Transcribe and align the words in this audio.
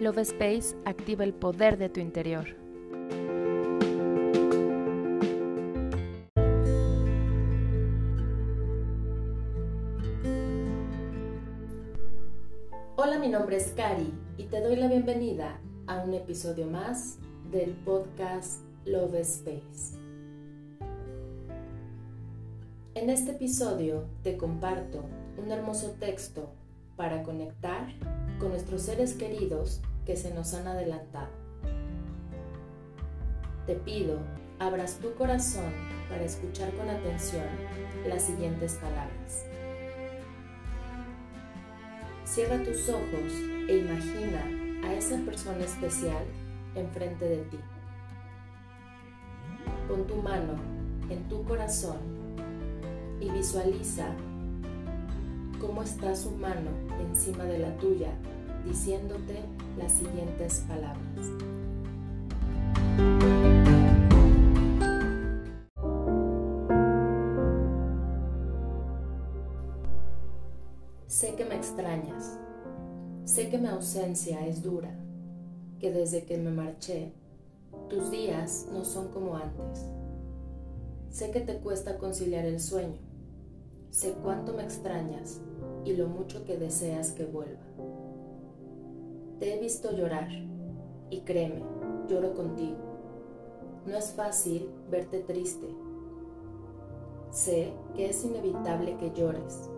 Love 0.00 0.22
Space 0.22 0.74
activa 0.86 1.24
el 1.24 1.34
poder 1.34 1.76
de 1.76 1.90
tu 1.90 2.00
interior. 2.00 2.46
Hola, 12.96 13.18
mi 13.18 13.28
nombre 13.28 13.58
es 13.58 13.74
Cari 13.76 14.10
y 14.38 14.44
te 14.44 14.62
doy 14.62 14.76
la 14.76 14.88
bienvenida 14.88 15.60
a 15.86 16.02
un 16.02 16.14
episodio 16.14 16.66
más 16.66 17.18
del 17.50 17.72
podcast 17.72 18.62
Love 18.86 19.16
Space. 19.16 19.98
En 22.94 23.10
este 23.10 23.32
episodio 23.32 24.06
te 24.22 24.38
comparto 24.38 25.04
un 25.36 25.52
hermoso 25.52 25.90
texto 26.00 26.54
para 26.96 27.22
conectar 27.22 27.88
con 28.40 28.50
nuestros 28.50 28.82
seres 28.82 29.14
queridos 29.14 29.80
que 30.06 30.16
se 30.16 30.32
nos 30.32 30.54
han 30.54 30.66
adelantado. 30.66 31.28
Te 33.66 33.74
pido, 33.74 34.18
abras 34.58 34.96
tu 34.96 35.14
corazón 35.14 35.70
para 36.08 36.24
escuchar 36.24 36.72
con 36.72 36.88
atención 36.88 37.46
las 38.08 38.22
siguientes 38.22 38.74
palabras. 38.76 39.44
Cierra 42.24 42.62
tus 42.64 42.88
ojos 42.88 43.32
e 43.68 43.76
imagina 43.76 44.88
a 44.88 44.94
esa 44.94 45.18
persona 45.18 45.64
especial 45.64 46.24
enfrente 46.74 47.28
de 47.28 47.42
ti. 47.44 47.58
Pon 49.86 50.06
tu 50.06 50.16
mano 50.16 50.54
en 51.10 51.28
tu 51.28 51.44
corazón 51.44 51.98
y 53.20 53.28
visualiza 53.30 54.06
cómo 55.60 55.82
está 55.82 56.16
su 56.16 56.30
mano 56.32 56.70
encima 57.00 57.44
de 57.44 57.58
la 57.58 57.76
tuya 57.76 58.12
diciéndote 58.66 59.40
las 59.78 59.92
siguientes 59.92 60.64
palabras. 60.66 61.26
Sé 71.06 71.34
que 71.34 71.44
me 71.44 71.56
extrañas, 71.56 72.38
sé 73.24 73.50
que 73.50 73.58
mi 73.58 73.68
ausencia 73.68 74.46
es 74.46 74.62
dura, 74.62 74.94
que 75.78 75.92
desde 75.92 76.24
que 76.24 76.38
me 76.38 76.50
marché, 76.50 77.12
tus 77.90 78.10
días 78.10 78.68
no 78.72 78.84
son 78.84 79.08
como 79.08 79.36
antes. 79.36 79.84
Sé 81.10 81.30
que 81.30 81.40
te 81.40 81.58
cuesta 81.58 81.98
conciliar 81.98 82.46
el 82.46 82.60
sueño, 82.60 82.96
sé 83.90 84.14
cuánto 84.22 84.52
me 84.52 84.62
extrañas 84.62 85.40
y 85.84 85.94
lo 85.94 86.08
mucho 86.08 86.44
que 86.44 86.56
deseas 86.56 87.12
que 87.12 87.24
vuelva. 87.24 87.60
Te 89.38 89.54
he 89.54 89.60
visto 89.60 89.92
llorar 89.92 90.28
y 91.10 91.20
créeme, 91.22 91.62
lloro 92.08 92.34
contigo. 92.34 92.76
No 93.86 93.96
es 93.96 94.12
fácil 94.12 94.70
verte 94.90 95.20
triste. 95.20 95.66
Sé 97.30 97.72
que 97.94 98.10
es 98.10 98.24
inevitable 98.24 98.96
que 98.98 99.12
llores, 99.12 99.70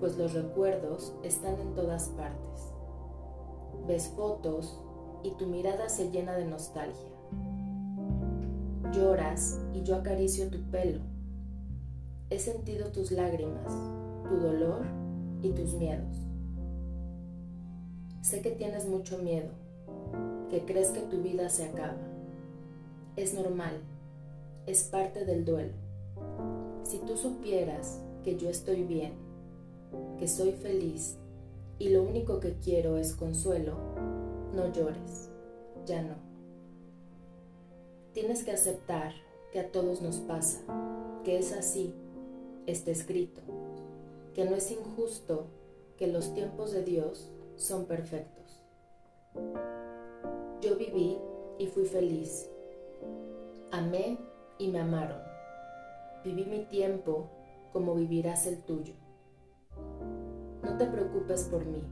pues 0.00 0.18
los 0.18 0.34
recuerdos 0.34 1.14
están 1.22 1.58
en 1.60 1.74
todas 1.74 2.08
partes. 2.10 2.72
Ves 3.86 4.12
fotos 4.14 4.80
y 5.22 5.30
tu 5.32 5.46
mirada 5.46 5.88
se 5.88 6.10
llena 6.10 6.34
de 6.34 6.44
nostalgia. 6.44 7.08
Lloras 8.92 9.60
y 9.72 9.82
yo 9.82 9.96
acaricio 9.96 10.50
tu 10.50 10.62
pelo. 10.70 11.17
He 12.30 12.38
sentido 12.38 12.92
tus 12.92 13.10
lágrimas, 13.10 13.72
tu 14.28 14.36
dolor 14.36 14.84
y 15.40 15.50
tus 15.52 15.72
miedos. 15.72 16.18
Sé 18.20 18.42
que 18.42 18.50
tienes 18.50 18.86
mucho 18.86 19.16
miedo, 19.16 19.48
que 20.50 20.66
crees 20.66 20.90
que 20.90 21.00
tu 21.00 21.22
vida 21.22 21.48
se 21.48 21.64
acaba. 21.64 21.96
Es 23.16 23.32
normal, 23.32 23.80
es 24.66 24.84
parte 24.84 25.24
del 25.24 25.46
duelo. 25.46 25.72
Si 26.82 26.98
tú 26.98 27.16
supieras 27.16 28.02
que 28.22 28.36
yo 28.36 28.50
estoy 28.50 28.82
bien, 28.82 29.14
que 30.18 30.28
soy 30.28 30.52
feliz 30.52 31.16
y 31.78 31.88
lo 31.88 32.02
único 32.02 32.40
que 32.40 32.58
quiero 32.58 32.98
es 32.98 33.14
consuelo, 33.14 33.72
no 34.54 34.70
llores, 34.70 35.30
ya 35.86 36.02
no. 36.02 36.16
Tienes 38.12 38.44
que 38.44 38.52
aceptar 38.52 39.14
que 39.50 39.60
a 39.60 39.72
todos 39.72 40.02
nos 40.02 40.16
pasa, 40.16 40.60
que 41.24 41.38
es 41.38 41.52
así, 41.52 41.94
está 42.70 42.90
escrito, 42.90 43.40
que 44.34 44.44
no 44.44 44.54
es 44.54 44.70
injusto 44.70 45.46
que 45.96 46.06
los 46.06 46.34
tiempos 46.34 46.72
de 46.72 46.84
Dios 46.84 47.30
son 47.56 47.86
perfectos. 47.86 48.62
Yo 50.60 50.76
viví 50.76 51.18
y 51.58 51.66
fui 51.66 51.84
feliz. 51.84 52.48
Amé 53.70 54.18
y 54.58 54.68
me 54.68 54.80
amaron. 54.80 55.20
Viví 56.24 56.44
mi 56.44 56.64
tiempo 56.66 57.30
como 57.72 57.94
vivirás 57.94 58.46
el 58.46 58.62
tuyo. 58.62 58.94
No 60.62 60.76
te 60.76 60.86
preocupes 60.86 61.44
por 61.44 61.64
mí, 61.64 61.82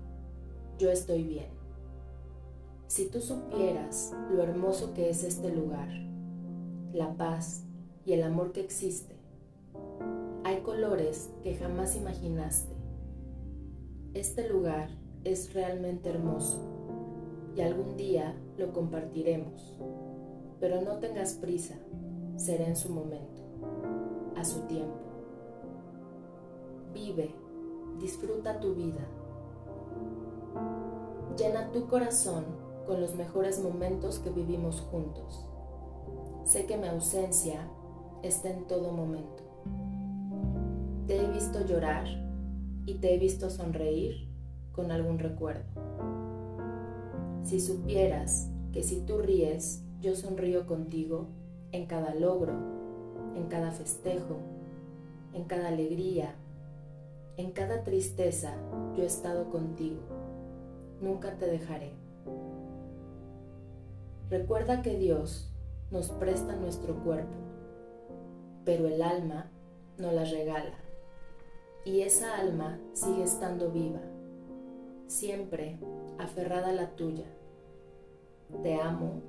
yo 0.79 0.91
estoy 0.91 1.23
bien. 1.23 1.49
Si 2.87 3.09
tú 3.09 3.21
supieras 3.21 4.15
lo 4.31 4.43
hermoso 4.43 4.95
que 4.95 5.11
es 5.11 5.25
este 5.25 5.51
lugar, 5.51 5.89
la 6.93 7.17
paz 7.17 7.65
y 8.05 8.13
el 8.13 8.23
amor 8.23 8.53
que 8.53 8.61
existe, 8.61 9.16
colores 10.67 11.31
que 11.45 11.55
jamás 11.55 11.95
imaginaste. 11.95 12.75
Este 14.15 14.49
lugar 14.49 14.89
es 15.23 15.55
realmente 15.55 16.11
hermoso 16.11 16.59
y 17.55 17.61
algún 17.61 17.97
día 17.97 18.35
lo 18.59 18.73
compartiremos. 18.73 19.79
Pero 20.59 20.83
no 20.83 20.99
tengas 20.99 21.35
prisa, 21.35 21.77
será 22.35 22.67
en 22.67 22.75
su 22.75 22.93
momento, 22.93 23.45
a 24.35 24.45
su 24.45 24.63
tiempo. 24.63 24.99
Vive, 26.93 27.33
disfruta 28.01 28.59
tu 28.59 28.75
vida. 28.75 29.07
Llena 31.39 31.71
tu 31.71 31.87
corazón 31.87 32.45
con 32.89 33.01
los 33.01 33.15
mejores 33.15 33.63
momentos 33.63 34.19
que 34.19 34.31
vivimos 34.31 34.81
juntos. 34.81 35.47
Sé 36.45 36.67
que 36.67 36.77
mi 36.77 36.89
ausencia 36.89 37.71
está 38.25 38.51
en 38.51 38.67
todo 38.67 38.91
momento. 38.91 39.45
Te 41.07 41.25
he 41.25 41.29
visto 41.29 41.65
llorar 41.65 42.05
y 42.85 42.95
te 42.95 43.15
he 43.15 43.19
visto 43.19 43.49
sonreír 43.49 44.29
con 44.73 44.91
algún 44.91 45.21
recuerdo. 45.21 45.63
Si 47.45 47.61
supieras 47.61 48.51
que 48.73 48.83
si 48.83 49.03
tú 49.03 49.19
ríes, 49.19 49.85
yo 50.01 50.17
sonrío 50.17 50.67
contigo 50.67 51.29
en 51.71 51.87
cada 51.87 52.13
logro, 52.13 52.55
en 53.37 53.47
cada 53.47 53.71
festejo, 53.71 54.39
en 55.33 55.45
cada 55.45 55.69
alegría, 55.69 56.35
en 57.37 57.53
cada 57.53 57.85
tristeza, 57.85 58.57
yo 58.97 59.05
he 59.05 59.07
estado 59.07 59.49
contigo. 59.51 60.01
Nunca 61.01 61.39
te 61.39 61.47
dejaré. 61.47 61.93
Recuerda 64.29 64.83
que 64.83 64.99
Dios 64.99 65.53
nos 65.93 66.11
presta 66.11 66.57
nuestro 66.57 66.97
cuerpo, 67.05 67.37
pero 68.65 68.89
el 68.89 69.03
alma 69.03 69.53
nos 69.99 70.13
la 70.13 70.25
regala. 70.25 70.86
Y 71.87 72.03
esa 72.03 72.37
alma 72.37 72.81
sigue 72.95 73.23
estando 73.23 73.71
viva 73.71 74.01
siempre 75.07 75.79
aferrada 76.19 76.71
a 76.71 76.73
la 76.73 76.97
tuya. 76.97 77.27
Te 78.65 78.75
amo 78.75 79.23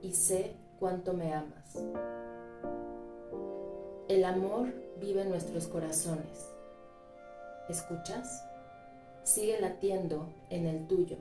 y 0.00 0.12
sé 0.12 0.56
cuánto 0.80 1.12
me 1.12 1.34
amas. 1.34 1.76
El 4.08 4.24
amor 4.24 4.72
vive 4.98 5.20
en 5.20 5.28
nuestros 5.28 5.68
corazones. 5.68 6.50
¿Escuchas? 7.68 8.42
Sigue 9.22 9.60
latiendo 9.60 10.32
en 10.48 10.66
el 10.66 10.86
tuyo 10.86 11.18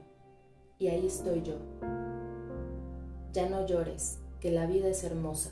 y 0.80 0.88
ahí 0.88 1.06
estoy 1.06 1.42
yo. 1.44 1.56
Ya 3.34 3.50
no 3.50 3.66
llores, 3.66 4.20
que 4.40 4.52
la 4.52 4.68
vida 4.68 4.88
es 4.88 5.04
hermosa. 5.04 5.52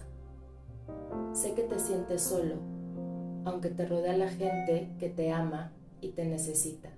Sé 1.34 1.56
que 1.56 1.64
te 1.64 1.78
sientes 1.78 2.22
solo, 2.22 2.56
aunque 3.46 3.70
te 3.70 3.86
rodea 3.86 4.18
la 4.18 4.30
gente 4.30 4.90
que 5.00 5.10
te 5.10 5.32
ama 5.32 5.72
y 6.02 6.10
te 6.10 6.26
necesita. 6.26 6.90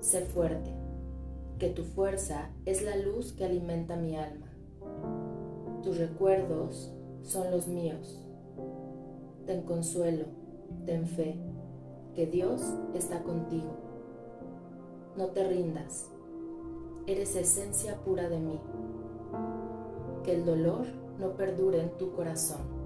Sé 0.00 0.22
fuerte, 0.22 0.70
que 1.58 1.70
tu 1.70 1.84
fuerza 1.84 2.50
es 2.64 2.82
la 2.82 2.96
luz 2.96 3.32
que 3.32 3.44
alimenta 3.44 3.96
mi 3.96 4.16
alma. 4.16 4.46
Tus 5.82 5.98
recuerdos 5.98 6.92
son 7.22 7.50
los 7.50 7.68
míos. 7.68 8.24
Ten 9.46 9.62
consuelo, 9.62 10.26
ten 10.86 11.06
fe, 11.06 11.36
que 12.14 12.26
Dios 12.26 12.62
está 12.94 13.22
contigo. 13.22 13.76
No 15.16 15.26
te 15.26 15.46
rindas, 15.48 16.10
eres 17.06 17.34
esencia 17.34 17.96
pura 18.04 18.28
de 18.28 18.38
mí. 18.38 18.60
Que 20.22 20.34
el 20.34 20.44
dolor 20.44 20.86
no 21.18 21.32
perdure 21.36 21.80
en 21.80 21.90
tu 21.96 22.12
corazón. 22.12 22.77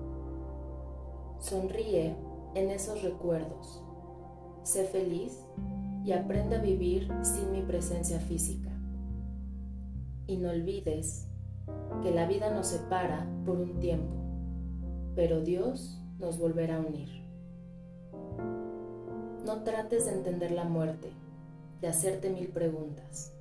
Sonríe 1.42 2.14
en 2.54 2.70
esos 2.70 3.02
recuerdos. 3.02 3.82
Sé 4.62 4.84
feliz 4.84 5.44
y 6.04 6.12
aprende 6.12 6.54
a 6.54 6.60
vivir 6.60 7.12
sin 7.22 7.50
mi 7.50 7.62
presencia 7.62 8.20
física. 8.20 8.70
y 10.28 10.36
no 10.36 10.50
olvides 10.50 11.26
que 12.02 12.12
la 12.12 12.26
vida 12.28 12.54
nos 12.54 12.68
separa 12.68 13.26
por 13.44 13.58
un 13.58 13.80
tiempo, 13.80 14.14
pero 15.16 15.40
Dios 15.40 16.00
nos 16.20 16.38
volverá 16.38 16.76
a 16.76 16.80
unir. 16.80 17.08
No 19.44 19.64
trates 19.64 20.06
de 20.06 20.12
entender 20.12 20.52
la 20.52 20.64
muerte, 20.64 21.10
de 21.80 21.88
hacerte 21.88 22.30
mil 22.30 22.48
preguntas. 22.48 23.34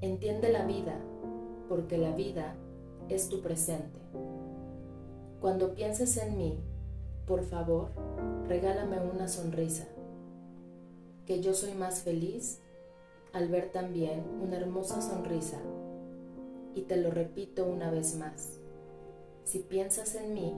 Entiende 0.00 0.52
la 0.52 0.66
vida, 0.66 1.00
porque 1.68 1.98
la 1.98 2.14
vida 2.14 2.56
es 3.08 3.28
tu 3.28 3.40
presente. 3.40 4.00
Cuando 5.40 5.74
pienses 5.74 6.16
en 6.16 6.36
mí, 6.36 6.60
por 7.28 7.44
favor, 7.44 7.90
regálame 8.48 8.98
una 9.00 9.28
sonrisa, 9.28 9.86
que 11.26 11.42
yo 11.42 11.52
soy 11.52 11.72
más 11.74 12.00
feliz 12.00 12.60
al 13.34 13.48
ver 13.48 13.70
también 13.70 14.24
una 14.42 14.56
hermosa 14.56 15.02
sonrisa. 15.02 15.58
Y 16.74 16.82
te 16.82 16.96
lo 16.96 17.10
repito 17.10 17.66
una 17.66 17.90
vez 17.90 18.16
más, 18.16 18.58
si 19.44 19.58
piensas 19.58 20.14
en 20.14 20.32
mí, 20.32 20.54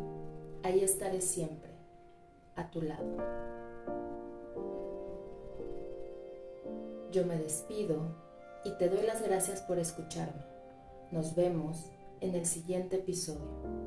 ahí 0.62 0.84
estaré 0.84 1.20
siempre, 1.20 1.72
a 2.54 2.70
tu 2.70 2.82
lado. 2.82 3.16
Yo 7.10 7.26
me 7.26 7.36
despido 7.36 7.96
y 8.64 8.70
te 8.78 8.88
doy 8.88 9.04
las 9.04 9.22
gracias 9.22 9.60
por 9.62 9.80
escucharme. 9.80 10.44
Nos 11.10 11.34
vemos 11.34 11.90
en 12.20 12.36
el 12.36 12.46
siguiente 12.46 12.96
episodio. 12.96 13.79